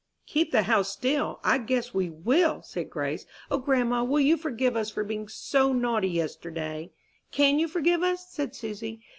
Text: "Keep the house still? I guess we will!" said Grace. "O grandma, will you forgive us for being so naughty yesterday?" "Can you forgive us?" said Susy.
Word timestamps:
"Keep 0.25 0.51
the 0.51 0.63
house 0.63 0.89
still? 0.89 1.39
I 1.43 1.59
guess 1.59 1.93
we 1.93 2.09
will!" 2.09 2.63
said 2.63 2.89
Grace. 2.89 3.27
"O 3.51 3.59
grandma, 3.59 4.03
will 4.03 4.19
you 4.19 4.35
forgive 4.35 4.75
us 4.75 4.89
for 4.89 5.03
being 5.03 5.27
so 5.27 5.73
naughty 5.73 6.09
yesterday?" 6.09 6.89
"Can 7.31 7.59
you 7.59 7.67
forgive 7.67 8.01
us?" 8.01 8.27
said 8.31 8.55
Susy. 8.55 9.01